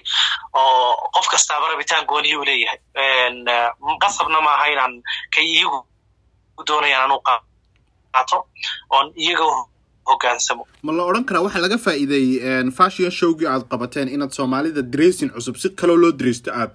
oo 0.54 1.10
qof 1.14 1.26
kastaaba 1.28 1.68
rabitaan 1.68 2.06
gooniyu 2.06 2.40
u 2.40 2.44
leeyahay. 2.44 2.78
Qasabna 4.02 4.40
maaha 4.40 4.66
inaan 4.72 5.02
kay 5.34 5.44
iyagu 5.44 5.82
doonayaan 6.66 7.04
anu 7.10 7.18
qaato. 7.26 8.38
Oon 8.90 9.12
iyaga 9.16 9.44
ma 10.82 10.92
la 10.92 11.02
odhan 11.10 11.24
karaa 11.28 11.42
waxaa 11.46 11.62
laga 11.66 11.78
faa'iiday 11.86 12.26
fashion 12.78 13.10
showgii 13.20 13.48
aad 13.52 13.64
qabateen 13.72 14.08
inaad 14.14 14.32
soomaalida 14.38 14.82
dressing 14.94 15.30
cusub 15.36 15.56
si 15.62 15.68
kaloo 15.80 15.96
loo 16.02 16.12
dreysto 16.20 16.50
aad 16.52 16.70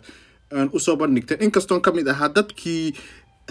u 0.74 0.80
soo 0.80 0.96
bandhigteen. 1.02 1.42
Inkastoon 1.46 1.82
ka 1.82 1.92
mid 1.98 2.08
ahaa 2.14 2.30
dadkii 2.38 2.94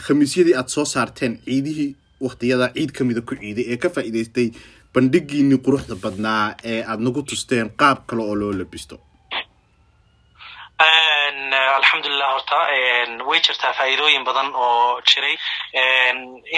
khamiisyadii 0.07 0.55
aad 0.61 0.69
soo 0.75 0.85
saarteen 0.85 1.39
ciidihii 1.45 1.91
waktiyada 2.27 2.67
ciid 2.75 2.91
ka 2.97 3.05
mida 3.05 3.21
ku 3.29 3.35
ciiday 3.41 3.65
ee 3.73 3.77
ka 3.83 3.89
faa'iidaystay 3.95 4.49
bandhigiinii 4.95 5.59
quruxda 5.67 5.95
badnaa 6.05 6.45
ee 6.73 6.81
aad 6.91 7.01
nagu 7.07 7.23
tusteen 7.23 7.71
qaab 7.81 7.99
kale 8.09 8.23
oo 8.23 8.35
loo 8.41 8.53
labisto 8.61 8.97
alxamdulilah 10.83 12.31
horta 12.33 12.59
way 13.29 13.41
jirtaa 13.47 13.73
faa'iidooyin 13.79 14.25
badan 14.25 14.51
oo 14.55 15.01
jiray. 15.11 15.35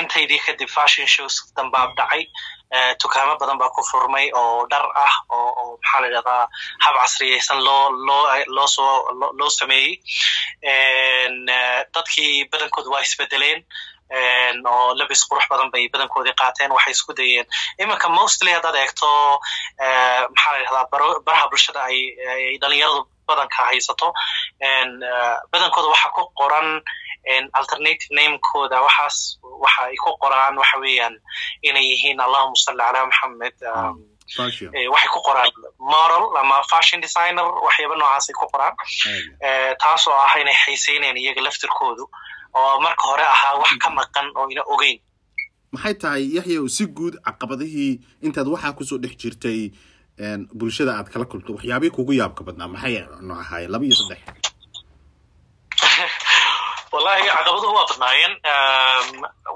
Intaydii 0.00 0.41
kadib 0.47 0.69
fashion 0.69 1.07
shows 1.07 1.37
dambaab 1.57 1.95
dhacay. 1.97 2.27
Dukaamo 3.03 3.39
badan 3.41 3.59
baa 3.59 3.71
ku 3.75 3.83
furmay 3.91 4.31
oo 4.35 4.67
dhar 4.71 4.85
ah 5.05 5.15
oo 5.31 5.79
maxaa 5.83 6.00
la 6.03 6.07
yidhahdaa 6.09 6.49
hab 6.85 6.95
casriyaysan 7.03 7.65
loo 7.65 7.91
loo 8.07 8.25
loo 8.57 8.67
soo 8.67 9.09
loo 9.39 9.50
sameeyey. 9.50 9.97
Dadkii 11.95 12.45
badankood 12.53 12.87
waa 12.93 13.00
isbedeleen. 13.00 13.65
Oo 14.67 14.95
labis 14.99 15.25
qurux 15.29 15.47
badan 15.50 15.71
bay 15.71 15.89
badankoodii 15.89 16.35
qaateen 16.41 16.73
waxay 16.77 16.93
isku 16.93 17.12
dayeen. 17.17 17.47
Iminka 17.79 18.09
mostly 18.09 18.53
haddaad 18.53 18.77
eegto 18.83 19.09
maxaa 20.35 20.53
la 20.53 20.59
yidhahdaa 20.59 20.87
baraha 21.27 21.49
bulshada 21.50 21.81
ay 21.89 22.59
dhalinyaradu 22.62 23.07
badanka 23.31 23.61
haysato 23.71 24.09
badankooda 25.53 25.89
waxa 25.95 26.09
ku 26.17 26.23
qoran 26.41 26.69
alternative 27.59 28.09
namekooda 28.17 28.77
waxaas 28.87 29.17
waxa 29.65 29.83
ay 29.91 29.97
ku 30.05 30.11
qoraan 30.23 30.55
waxa 30.63 30.77
weeyaan 30.85 31.15
inay 31.69 31.85
yihiin 31.91 32.21
allahuma 32.27 32.57
salli 32.65 32.83
calaa 32.87 33.07
maxamed 33.11 33.57
waxay 34.95 35.11
ku 35.15 35.21
qoraan 35.27 35.51
moral 35.79 36.25
ama 36.41 36.57
fashion 36.71 37.01
designer 37.01 37.45
waxyaaba 37.67 37.95
noocaasay 37.97 38.35
ku 38.41 38.47
qoraan. 38.53 38.75
Taasoo 39.83 40.15
ah 40.15 40.33
inay 40.41 40.55
xiiseyneen 40.65 41.17
iyaga 41.17 41.41
laftirkoodu 41.47 42.05
oo 42.55 42.81
marka 42.81 43.03
hore 43.11 43.23
ahaa 43.35 43.55
wax 43.63 43.71
ka 43.83 43.91
maqan 43.91 44.27
oo 44.39 44.47
ina 44.53 44.63
ogeyn. 44.75 44.99
Maxay 45.73 45.95
tahay 46.03 46.25
yaxya 46.37 46.61
si 46.77 46.87
guud 46.87 47.15
caqabadihii 47.27 48.01
intaad 48.27 48.49
waxaa 48.55 48.73
ku 48.79 48.83
soo 48.85 48.99
dhex 49.03 49.15
jirtay 49.23 49.71
bulshada 50.53 50.93
aad 50.99 51.09
kala 51.12 51.25
kulto 51.25 51.53
waxyaabihii 51.57 51.97
kugu 51.97 52.12
yaabka 52.21 52.45
badnaa 52.45 52.69
maxay 52.69 53.07
no 53.21 53.35
ahaayeen? 53.35 53.71
Laba 53.73 53.85
iyo 53.85 53.97
saddex. 53.97 54.21
Wallahi 56.93 57.29
caqabaduhu 57.29 57.75
waa 57.75 57.89
badnaayeen. 57.91 58.35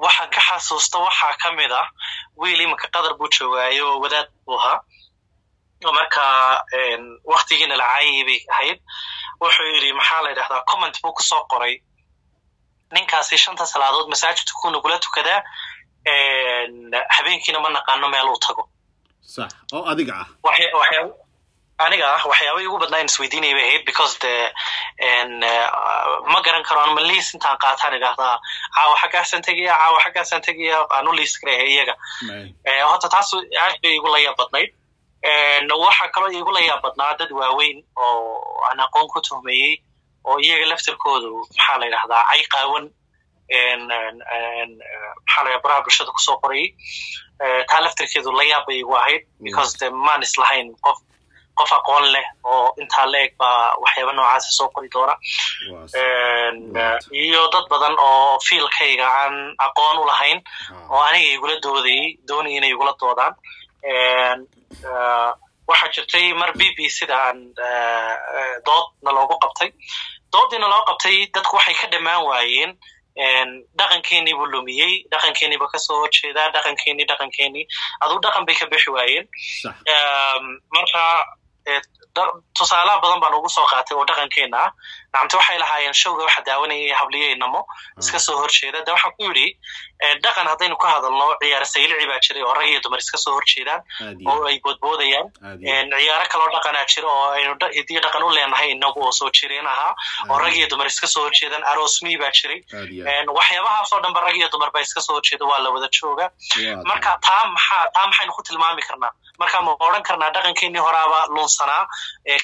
Waxaan 0.04 0.30
ka 0.30 0.40
xasuusta 0.40 0.98
waxaa 0.98 1.36
ka 1.42 1.52
mid 1.52 1.72
ah 1.72 1.88
wiil 2.36 2.60
iminka 2.60 2.88
qadar 2.88 3.14
buu 3.18 3.28
joogaayo 3.28 4.00
wadaad 4.00 4.28
buu 4.46 4.58
ahaa. 4.58 4.80
Marka 5.98 6.22
waktigiina 7.24 7.76
lacaayay 7.76 8.24
bay 8.24 8.40
ahayd. 8.52 8.78
Wuxuu 9.40 9.68
yidhi 9.74 9.92
maxaa 9.92 10.22
la 10.22 10.30
yidhahdaa 10.30 10.64
comment 10.70 10.96
buu 11.02 11.12
ku 11.12 11.22
soo 11.22 11.44
qoray. 11.52 11.82
Ninkaasi 12.94 13.36
shanta 13.38 13.66
salaadood 13.66 14.08
masaajidka 14.08 14.70
nagula 14.70 14.98
tukadaa 14.98 15.42
habeenkiina 17.16 17.60
ma 17.60 17.68
naqaano 17.68 18.08
meel 18.08 18.28
uu 18.32 18.40
tago 18.46 18.73
sax 19.34 19.50
oo 19.72 19.84
adiga 19.92 20.14
ah. 20.22 20.26
Aniga 21.84 22.06
ah 22.16 22.22
waxyaaba 22.30 22.60
igu 22.62 22.76
badnaa 22.78 23.00
in 23.02 23.08
isweydiinaya 23.10 23.54
bay 23.58 23.64
ahayd 23.68 23.84
because 23.86 24.14
de 24.22 24.30
ma 26.32 26.38
garan 26.46 26.62
karo 26.68 26.80
anma 26.86 27.00
liis 27.10 27.34
intaan 27.34 27.58
qaataan 27.64 27.96
idhahdaa 27.98 28.38
caawa 28.76 28.94
xaggaasaan 29.02 29.42
tegaya 29.46 29.74
caawa 29.80 29.98
xaggaasaan 30.04 30.42
tegaya 30.46 30.78
aan 30.94 31.08
u 31.08 31.12
liis 31.18 31.34
iyaga. 31.42 31.94
Horta 32.88 33.08
taas 33.14 33.30
aad 33.64 33.74
bay 33.82 33.94
igu 33.98 34.08
layaab 34.14 34.36
badnayd. 34.38 34.70
Waxa 35.84 36.08
kaloo 36.14 36.30
igu 36.40 36.50
layaab 36.56 36.82
badnaa 36.86 37.16
dad 37.18 37.30
waaweyn 37.40 37.82
oo 37.96 38.62
aan 38.70 38.80
aqoon 38.86 39.08
ku 39.12 39.20
tuhmayey 39.20 39.82
oo 40.24 40.38
iyaga 40.38 40.66
laftirkoodu 40.72 41.30
maxaa 41.56 41.78
la 41.80 41.86
yidhahdaa 41.86 42.22
cay 42.30 42.42
qaawan 42.54 42.84
maxaa 45.26 45.44
la 45.44 45.58
baraha 45.64 45.82
bulshada 45.84 46.10
ku 46.12 46.20
soo 46.26 46.36
qorayay 46.42 46.68
taa 47.68 47.80
laftirkeedu 47.84 48.30
layaab 48.38 48.66
bay 48.66 48.78
igu 48.82 48.94
ahayd 48.96 49.22
because 49.42 49.72
de 49.80 49.90
maan 49.90 50.22
islahayn 50.22 50.68
qof 50.84 50.98
qof 51.58 51.70
aqoon 51.78 52.04
leh 52.14 52.26
oo 52.44 52.74
intaa 52.82 53.06
la 53.12 53.18
eg 53.26 53.32
baa 53.38 53.76
waxyaaba 53.82 54.12
noocaasa 54.12 54.50
soo 54.58 54.68
qori 54.74 54.88
doona. 54.94 55.14
Iyo 57.24 57.42
dad 57.52 57.66
badan 57.70 57.94
oo 58.08 58.38
fiilkayga 58.46 59.06
aan 59.20 59.34
aqoon 59.66 59.96
u 60.02 60.04
lahayn 60.10 60.38
oo 60.90 61.00
aniga 61.08 61.28
igula 61.36 61.54
doodayey 61.64 62.18
doonaya 62.28 62.56
inay 62.58 62.70
igula 62.74 62.92
doodaan. 63.00 63.34
Waxaa 65.68 65.92
jirtay 65.94 66.26
mar 66.40 66.50
b 66.58 66.60
b 66.76 66.88
sida 66.96 67.16
aan 67.26 67.38
doodna 68.66 69.10
loogu 69.16 69.36
qabtay. 69.44 69.70
Doodiina 70.32 70.66
loo 70.72 70.82
qabtay 70.90 71.16
dadku 71.34 71.56
waxay 71.56 71.74
ka 71.80 71.86
dhammaan 71.92 72.22
waayeen 72.28 72.72
dhaqankeenii 73.78 74.34
buu 74.38 74.46
lumiyey 74.54 74.92
dhaqankeenii 75.12 75.58
ba 75.62 75.68
ka 75.72 75.78
soo 75.78 75.98
horjeedaa 76.02 76.48
dhaqankeenii 76.56 77.06
dhaqankeenii 77.10 77.66
aduu 78.04 78.18
dhaqan 78.24 78.44
bay 78.46 78.54
ka 78.60 78.66
bixi 78.66 78.90
waayeen. 78.90 79.26
Marka 80.74 81.02
tusaalaha 82.58 83.00
badan 83.02 83.20
baan 83.20 83.34
ugu 83.38 83.48
soo 83.48 83.66
qaatay 83.70 83.96
oo 83.98 84.04
dhaqankeena 84.10 84.58
ah 84.66 84.70
nacamte 85.14 85.36
waxay 85.40 85.58
lahaayeen 85.62 85.94
showga 86.02 86.22
waxa 86.26 86.42
daawanayay 86.46 86.90
habliyo 87.00 87.26
inamo 87.36 87.60
iska 88.00 88.18
soo 88.18 88.36
horjeeda. 88.42 88.80
De 88.86 88.90
waxaan 88.92 89.12
ku 89.16 89.22
yidhi 89.28 89.46
dhaqan 90.24 90.46
haddaynu 90.52 90.76
ka 90.82 90.88
hadalno 90.94 91.26
ciyaar 91.42 91.64
saylici 91.72 92.06
baa 92.10 92.18
jiray 92.26 92.42
oo 92.42 92.54
rag 92.58 92.68
iyo 92.72 92.80
dumar 92.84 92.98
iska 93.04 93.18
soo 93.24 93.34
horjeedaan 93.38 93.80
oo 94.30 94.44
ay 94.50 94.58
boodboodayaan. 94.64 95.26
Ciyaaro 96.00 96.26
kaloo 96.32 96.50
dhaqanaa 96.54 96.84
jira 96.92 97.08
oo 97.08 97.30
aynu 97.38 97.54
hidiyo 97.78 98.00
dhaqan 98.04 98.22
u 98.22 98.30
leenahay 98.36 98.70
inagu 98.74 99.00
oo 99.06 99.12
soo 99.12 99.30
jireen 99.38 99.66
ahaa 99.66 99.94
oo 100.30 100.38
rag 100.44 100.54
iyo 100.56 100.66
dumar 100.72 100.86
iska 100.86 101.06
soo 101.06 101.22
horjeedaan. 101.26 101.64
Aroosmii 101.72 102.16
baa 102.22 102.32
jiray. 102.38 102.60
Waxyaabahaasoo 103.38 104.00
dhan 104.02 104.12
ba 104.14 104.20
rag 104.26 104.36
iyo 104.36 104.48
dumar 104.52 104.70
baa 104.74 104.80
iska 104.82 105.00
soo 105.00 105.14
horjeeda 105.16 105.44
waa 105.46 105.58
la 105.64 105.70
wada 105.70 105.88
jooga. 105.88 106.30
Marka 106.84 107.18
taa 107.26 107.44
maxaa 107.54 107.86
taa 107.94 108.06
maxaynu 108.06 108.32
ku 108.32 108.42
tilmaami 108.42 108.82
karnaa? 108.82 109.12
Marka 109.38 109.62
ma 109.62 109.72
odhan 109.80 110.02
karnaa 110.02 110.30
dhaqankeenii 110.34 110.78
horaaba 110.86 111.26
lunsanaa 111.34 111.86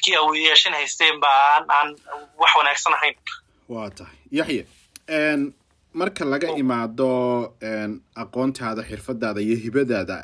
kii 0.03 0.17
awiyaashan 0.17 0.75
haysteen 0.75 1.21
ba 1.21 1.29
aan 1.55 1.65
aan 1.71 1.89
wax 2.39 2.53
wanaagsan 2.61 2.93
ahayn. 2.99 3.15
Waa 3.69 3.91
tahay. 3.91 4.17
Yaxye 4.39 4.63
marka 6.01 6.25
laga 6.25 6.49
imaado 6.63 7.09
aqoontaada 8.23 8.83
xirfadaada 8.89 9.41
iyo 9.41 9.57
hibadaada 9.65 10.17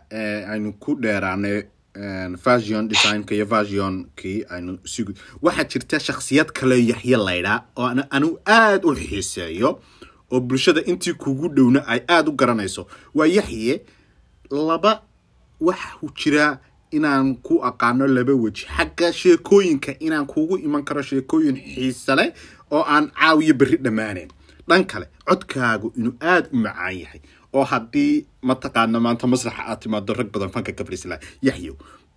aynu 0.52 0.73
ku 0.83 0.95
dheeraanay 0.95 1.59
fashion 2.45 2.88
designka 2.88 3.35
iyo 3.35 3.47
fashionkii 3.52 4.45
aynu 4.55 4.78
sig 4.85 5.09
waxaa 5.43 5.64
jirta 5.73 5.99
shaksiyad 6.09 6.49
kale 6.59 6.76
yaxye 6.93 7.16
laydhaa 7.28 7.59
oo 7.76 7.88
anigu 8.11 8.38
aada 8.47 8.87
u 8.88 8.95
xiiseeyo 8.95 9.71
oo 10.33 10.40
bulshada 10.40 10.81
intii 10.90 11.14
kugu 11.23 11.49
dhowna 11.49 11.81
ay 11.93 12.00
aada 12.09 12.31
u 12.31 12.35
garanayso. 12.40 12.87
Waa 13.14 13.26
yaxye 13.26 13.81
laba 14.50 15.02
waxu 15.61 16.07
jiraa 16.21 16.58
inaan 16.97 17.37
ku 17.47 17.54
aqaano 17.69 18.06
laba 18.17 18.35
weji. 18.43 18.67
Xagga 18.76 19.09
sheekooyinka 19.21 19.93
inaan 20.06 20.26
kugu 20.32 20.56
iman 20.67 20.82
karo 20.89 21.02
sheekooyin 21.02 21.56
xiise 21.75 22.15
leh 22.19 22.28
oo 22.75 22.82
aan 22.95 23.11
caawiyo 23.21 23.54
berri 23.61 23.76
dhammaanayn 23.85 24.30
dhan 24.69 24.85
kale 24.91 25.06
codkaagu 25.28 25.93
inuu 25.99 26.15
aada 26.21 26.49
u 26.54 26.56
macaan 26.65 26.97
yahay 27.02 27.21
oo 27.56 27.65
haddii 27.73 28.26
mataqaana 28.49 28.99
maanta 29.06 29.26
masraxa 29.32 29.63
aad 29.71 29.80
timaado 29.82 30.13
rag 30.19 30.28
badan 30.35 30.50
fanka 30.54 30.73
kabrisla 30.78 31.17
yaxyo 31.49 31.75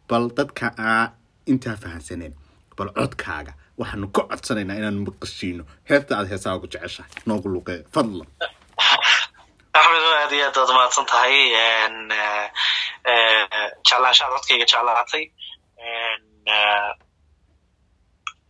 bal 0.09 0.25
dadka 0.37 0.65
aa 0.77 1.05
intaa 1.51 1.75
fahansaneen 1.83 2.33
bal 2.77 2.89
codkaaga 2.99 3.53
waxaanu 3.79 4.07
ka 4.15 4.21
codsanaynaa 4.29 4.77
inaan 4.81 4.97
maqashiino. 5.07 5.63
Heesta 5.89 6.11
aad 6.17 6.27
heesaaga 6.31 6.59
ku 6.63 6.67
jeceshahay. 6.73 7.11
Noogu 7.27 7.47
luqee 7.53 7.77
fadlan 7.93 8.27
axmed 9.77 10.03
aad 10.21 10.31
iyo 10.35 10.45
aad 10.47 10.57
waad 10.59 10.71
mahadsan 10.77 11.05
tahay 11.11 11.35
jeclaanshaad 13.87 14.31
codkayga 14.35 14.65
jeclaatay 14.71 15.23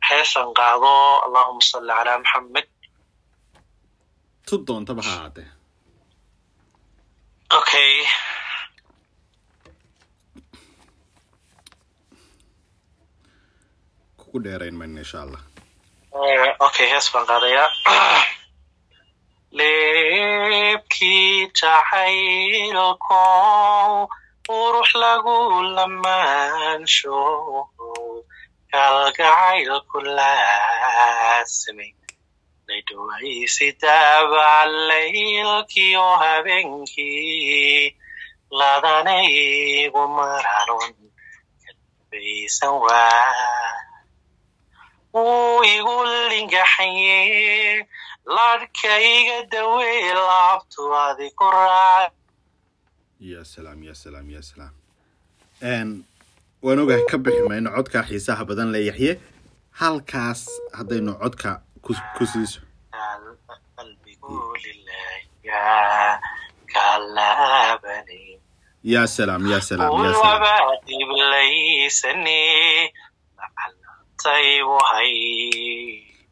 heesan 0.10 0.50
qaado 0.60 0.94
allahuma 1.26 1.62
salli 1.72 1.94
calaa 1.98 2.20
maxamed 2.24 2.68
tu 4.48 4.56
doontaba 4.68 5.02
ha 5.08 5.14
ahaatee 5.18 5.48
okay 7.60 7.94
kugu 14.20 14.38
dheerayn 14.44 14.76
mayno 14.80 15.00
insha 15.04 15.20
allah 15.26 15.42
okay 16.68 16.88
hees 16.92 17.08
baan 17.14 17.26
qaadayaa 17.32 17.70
leebkii 21.54 22.72
jacaylkow 22.72 24.08
qurux 24.48 24.90
lagu 25.02 25.38
lamaansho 25.76 27.20
kalgacaylku 28.72 29.98
laasimay 30.18 31.92
laydhawaysi 32.68 33.68
daabac 33.82 34.70
laylkiyo 34.90 36.08
habeenkii 36.22 37.96
ladanaygu 38.60 40.04
maranon 40.08 40.94
kalbaysan 41.64 42.74
waa 42.86 43.74
wuu 45.14 45.64
igu 45.64 45.96
lingaxaye 46.30 47.20
ladhkayga 48.36 49.38
dawey 49.52 50.13
laabtu 50.13 50.84
adi 51.06 51.28
ku 51.38 51.46
raac 51.50 52.12
ya 53.20 53.42
salaam 53.46 53.80
ya 53.84 53.94
salaam 53.98 54.28
ya 54.30 54.42
salaam 54.42 54.74
waan 56.63 56.80
ogahay 56.84 57.04
ka 57.10 57.18
bixi 57.18 57.44
mayno 57.50 57.70
codkaa 57.76 58.04
xiisaha 58.10 58.44
badan 58.50 58.70
le 58.74 58.80
yaxye 58.89 59.12
halkaas 59.80 60.42
haddaynu 60.78 61.13
codka 61.22 61.52
ku 62.15 62.24
siiso 62.32 62.62
ya 68.84 69.04
salaam 69.08 69.42
ya 69.52 69.60
salaam 69.62 69.92
ya 70.06 70.12
salaam 70.13 70.70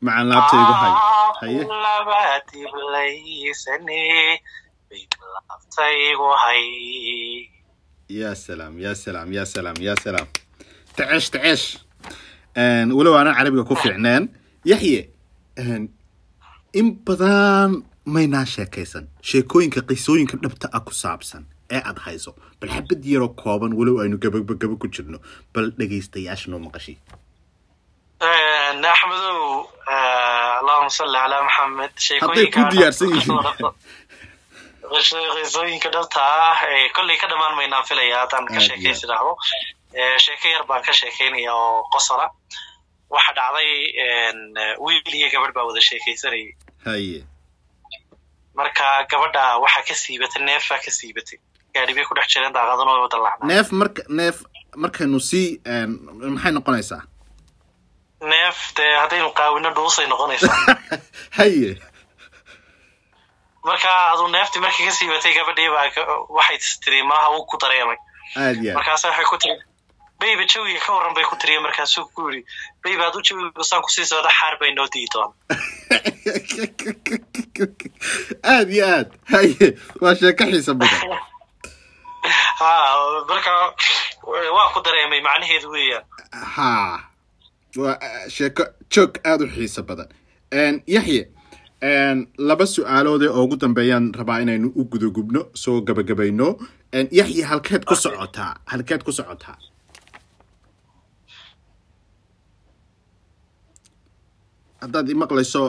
macaan 0.02 0.26
laabtaygu 0.32 0.74
hay 0.82 1.54
ya 8.20 8.32
salaam 8.36 8.74
ya 8.80 8.96
salaam 8.96 9.28
ya 9.38 9.44
salaam 9.46 9.78
ya 9.88 9.94
salaam 10.04 10.28
taceesh 10.96 11.28
taceesh 11.34 11.66
walow 12.98 13.14
aanan 13.20 13.36
carabiga 13.38 13.64
ku 13.70 13.76
fiicneen 13.76 14.24
yaxye 14.72 15.02
in 16.80 16.88
badan 17.06 17.84
maynaa 18.16 18.46
sheekaysan 18.56 19.06
sheekooyinka 19.30 19.82
qisooyinka 19.90 20.36
dhabta 20.44 20.68
ah 20.78 20.82
ku 20.88 20.94
saabsan 21.04 21.44
ee 21.76 21.82
aad 21.90 22.00
hayso 22.06 22.32
bal 22.62 22.70
xabad 22.76 23.02
yaroo 23.14 23.34
kooban 23.42 23.72
walow 23.80 24.00
aynu 24.04 24.18
gabagba 24.24 24.54
gaba 24.62 24.76
ku 24.82 24.88
jirno 24.96 25.20
bal 25.54 25.68
dhegaystayaasha 25.80 26.48
noo 26.52 26.60
maqashay 26.66 26.96
axmedow 28.22 29.70
allahuma 30.60 30.90
salli 30.90 31.18
calaa 31.18 31.44
maxamed 31.48 31.92
hadday 32.22 32.48
ku 32.52 32.60
diyaarsan 32.72 33.10
yihiin. 33.14 33.74
qisooyinka 35.44 35.90
dhabta 35.96 36.20
ah 36.22 36.60
kolley 36.96 37.18
ka 37.22 37.28
dhammaan 37.32 37.56
maynaan 37.60 37.86
filaya 37.90 38.18
haddaan 38.26 38.46
ka 38.48 38.60
sheekaysi 38.60 39.06
dhahdo 39.08 39.32
sheeko 40.26 40.48
yar 40.54 40.64
baan 40.70 40.82
ka 40.84 40.94
sheekaynaya 40.94 41.54
oo 41.54 41.84
qosola 41.94 42.30
waxa 43.10 43.32
dhacday 43.38 43.70
wiil 44.86 45.14
iyo 45.14 45.28
gabadh 45.34 45.54
baa 45.56 45.66
wada 45.70 45.82
sheekaysanayay 45.82 47.24
marka 48.58 48.86
gabadha 49.12 49.58
waxa 49.64 49.82
ka 49.88 49.94
siibatay 50.04 50.42
neef 50.48 50.64
baa 50.70 50.80
ka 50.86 50.92
siibatay 50.92 51.38
gaadhi 51.76 51.94
bay 51.94 52.06
ku 52.10 52.14
dhex 52.18 52.28
jireen 52.34 52.54
daaqadana 52.54 52.92
way 52.94 53.02
wada 53.06 53.18
lacnaa. 53.26 53.48
Neef 53.52 53.68
marka 53.72 54.02
neef 54.10 54.38
markaynu 54.76 55.20
sii 55.30 55.62
maxay 56.34 56.52
noqonaysaa 56.58 57.02
neef 58.22 58.74
dee 58.78 58.96
haddaynu 59.02 59.30
qaawino 59.40 59.70
dhuusay 59.78 60.08
noqonaysaa. 60.08 60.78
Haye. 61.40 61.78
Marka 63.64 63.90
aduu 64.12 64.28
neeftii 64.28 64.62
markii 64.62 64.86
ka 64.86 64.92
siibatay 64.92 65.34
gabadhii 65.38 65.70
baa 65.70 65.88
waxay 66.30 66.60
tiri 66.84 67.04
maaha 67.04 67.30
uu 67.38 67.46
ku 67.46 67.58
dareemay. 67.62 67.98
Markaasa 68.74 69.10
waxay 69.10 69.26
ku 69.32 69.38
tiri 69.38 69.58
bayba 70.20 70.46
jawiga 70.50 70.80
ka 70.82 70.94
waran 70.94 71.14
bay 71.14 71.24
ku 71.30 71.36
tiriya 71.38 71.62
markaasuu 71.62 72.10
ku 72.14 72.30
yidhi 72.30 72.46
bayba 72.84 73.04
hadduu 73.08 73.22
jawiga 73.22 73.64
saan 73.64 73.82
ku 73.86 73.90
sii 73.94 74.06
socda 74.06 74.30
xaar 74.34 74.58
bay 74.60 74.74
noo 74.74 74.88
dii 74.90 75.06
doona 75.14 75.34
aad 78.54 78.70
iyo 78.70 78.86
aad. 78.86 79.10
Haye 79.32 79.78
waa 80.02 80.16
sheeko 80.16 80.44
xiisa 80.52 80.74
badan. 80.74 81.02
Ha 82.60 82.72
marka 83.30 83.52
waa 84.58 84.74
ku 84.74 84.80
dareemay 84.82 85.22
macnaheedu 85.22 85.70
weeyaan. 85.72 86.06
Ha 86.56 86.70
waa 87.78 87.96
sheeko 88.36 88.64
joog 88.94 89.12
aada 89.30 89.44
u 89.46 89.48
xiiso 89.56 89.82
badan. 89.90 90.10
Yaxye 90.96 91.22
laba 92.50 92.66
su'aaloode 92.76 93.28
oo 93.30 93.44
ugu 93.46 93.56
dambeeyaan 93.64 94.06
rabaa 94.20 94.40
inaynu 94.44 94.68
u 94.80 94.84
gudagubno 94.92 95.42
soo 95.64 95.82
gabagabayno 95.88 96.48
yaxye 97.20 97.44
halkeed 97.52 97.84
ku 97.90 97.96
socotaa 98.04 98.52
halkeed 98.72 99.02
ku 99.08 99.12
socotaa 99.18 99.58
haddaad 104.82 105.08
imaqlayso 105.14 105.62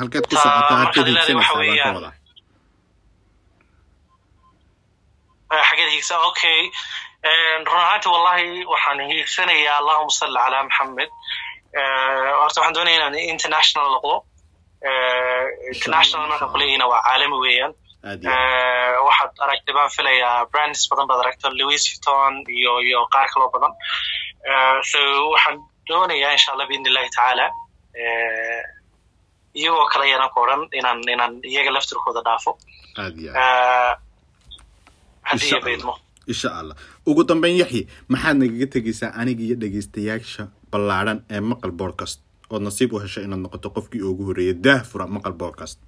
halkeed 0.00 0.26
ku 0.28 0.36
socotaa 0.36 0.78
halkeed 0.82 1.06
ka 1.16 1.92
wadaa 1.96 2.14
xageed 5.68 5.90
hiigsa 5.94 6.16
okay. 6.28 6.60
Run 7.68 7.80
ahaanti 7.80 8.08
wallahi 8.14 8.48
waxaan 8.72 9.00
hiigsanayaa 9.10 9.76
allahuma 9.80 10.12
salli 10.20 10.38
calaa 10.44 10.64
maxamed 10.68 11.10
horta 11.78 12.60
waxaan 12.60 12.74
doonaya 12.76 12.96
inaan 12.98 13.14
international 13.34 13.86
noqdo 13.94 14.14
international 15.74 16.28
markaan 16.30 16.50
kuleeyahina 16.52 16.86
waa 16.92 17.02
caalami 17.06 17.38
weeyaan 17.44 17.72
waxaad 19.06 19.32
aragtay 19.44 19.74
baan 19.78 19.90
filayaa 19.96 20.46
brands 20.52 20.82
badan 20.90 21.06
baad 21.10 21.20
aragto 21.24 21.46
louis 21.60 21.82
vuitton 21.90 22.34
iyo 22.58 22.72
iyo 22.88 23.00
qaar 23.14 23.26
kaloo 23.34 23.50
badan. 23.54 23.72
so 24.90 24.98
waxaan 25.34 25.56
doonayaa 25.88 26.32
insha 26.36 26.52
allah 26.52 26.66
biidn 26.70 26.86
illahi 26.90 27.08
tacaala 27.16 27.46
iyagoo 29.60 29.86
kale 29.92 30.04
yanaan 30.12 30.30
ku 30.34 30.38
odhan 30.44 30.62
inaan 30.78 30.98
inaan 31.14 31.32
iyaga 31.50 31.70
laftirkooda 31.76 32.20
dhaafo 32.26 32.52
haddii 35.28 35.60
baydmo 35.66 35.94
insha 36.32 36.48
allah 36.60 36.76
ugu 37.06 37.22
dambeyn 37.28 37.56
yaxye 37.62 37.82
maxaad 38.12 38.36
nagaga 38.42 38.66
tegaysaa 38.74 39.10
aniga 39.20 39.42
iyo 39.46 39.56
dhegeystayaasha 39.62 40.44
ballaadhan 40.74 41.18
ee 41.34 41.40
maqal 41.50 41.72
boodcast 41.80 42.18
ood 42.52 42.62
nasiib 42.68 42.90
u 42.94 43.02
hesho 43.04 43.20
inaad 43.26 43.42
noqoto 43.44 43.68
qofkii 43.76 44.02
ugu 44.10 44.22
horreeyay 44.28 44.56
daah 44.66 44.80
fura 44.90 45.06
maqal 45.16 45.34
boodcast 45.42 45.78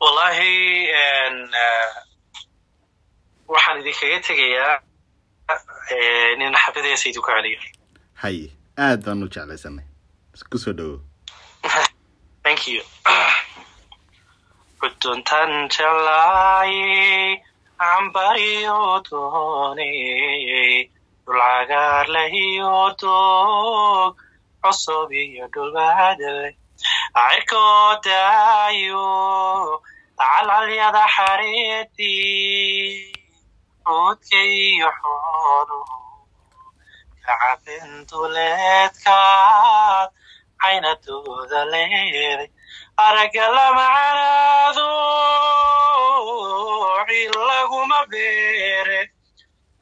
wallahi 0.00 0.52
waxaan 3.52 3.80
idinkaga 3.82 4.18
tegayaa 4.28 4.74
nin 6.38 6.54
xabadeesa 6.64 7.08
idinku 7.10 7.30
celiyo. 7.36 7.60
Haye 8.22 8.46
aad 8.86 9.00
baan 9.06 9.22
u 9.24 9.28
jeclaysanay 9.34 9.84
ku 10.50 10.58
soo 10.58 10.72
dhawo 10.78 10.96
thank 12.44 12.60
you 12.68 12.80
cambariyo 17.80 18.78
dooney 19.08 20.84
dhul 21.24 21.40
cagaar 21.40 22.06
lahiyo 22.14 22.74
doog 23.00 24.12
cusub 24.62 25.08
iyo 25.22 25.44
dhulbadle 25.54 26.48
cirkoo 27.16 27.88
daayo 28.04 29.08
calcalyada 30.20 31.04
xareedii 31.14 32.84
roodka 33.86 34.40
iyo 34.60 34.88
xoolu 35.00 35.78
kacabin 37.24 37.90
duleedkaad 38.08 40.08
caynadooda 40.60 41.60
leeday 41.72 42.48
aragga 43.06 43.46
beere 48.10 49.00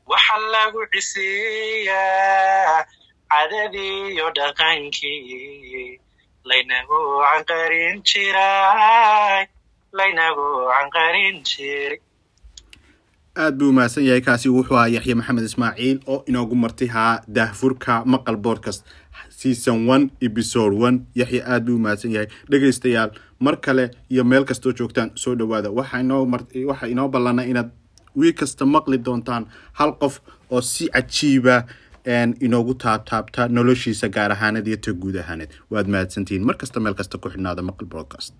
waxa 0.06 0.36
lagu 0.54 0.80
ciseeyaa 0.92 2.84
cadadiiyo 3.30 4.26
dhaqankii 4.36 6.00
laynagu 6.48 6.98
canqarin 7.28 7.96
jiray 8.08 9.46
laynagu 9.98 10.46
canqarin 10.74 11.36
jiray. 11.48 11.98
Aad 13.38 13.54
buu 13.58 13.68
umahadsan 13.70 14.04
yahay 14.08 14.20
kaasi 14.26 14.48
wuxuu 14.50 14.76
ahaa 14.76 14.88
yaxye 14.96 15.14
maxamed 15.14 15.44
ismaaciil 15.48 15.98
oo 16.12 16.24
inoogu 16.26 16.54
martay 16.62 16.88
haa 16.96 17.20
daahfurka 17.28 18.02
maqal 18.04 18.36
boodcast 18.36 18.84
season 19.28 19.86
one 19.88 20.10
episode 20.20 20.74
one. 20.86 20.96
Yaxye 21.14 21.42
aad 21.46 21.62
buu 21.66 21.76
umahadsan 21.76 22.12
yahay. 22.16 22.28
Dhegaystayaal 22.50 23.10
mar 23.40 23.56
kale 23.60 23.90
iyo 24.10 24.24
meel 24.24 24.44
kastoo 24.44 24.72
joogtaan 24.72 25.10
soo 25.14 25.34
dhawaada 25.38 25.70
waxaa 25.70 26.00
inoo 26.00 26.24
mar 26.26 26.40
waxaa 26.70 26.88
inoo 26.94 27.08
ballana 27.08 27.44
inaad 27.46 27.70
wiil 28.16 28.34
kasta 28.40 28.66
maqli 28.66 28.98
doontaan 29.06 29.46
hal 29.78 29.92
qof 30.00 30.20
oo 30.50 30.60
si 30.60 30.88
cajiiba 30.94 31.56
inoogu 32.46 32.74
taabtaabta 32.84 33.48
noloshiisa 33.48 34.08
gaar 34.08 34.30
ahaaneed 34.32 34.66
iyo 34.66 34.76
ta 34.76 34.92
guud 34.92 35.16
ahaaneed. 35.22 35.50
Waad 35.70 35.86
mahadsantihiin 35.94 36.44
mar 36.48 36.56
kasta 36.56 36.80
meel 36.80 36.94
kasta 36.94 37.18
ku 37.18 37.28
xidhnaada 37.32 37.62
maqal 37.62 37.86
broadcast 37.92 38.34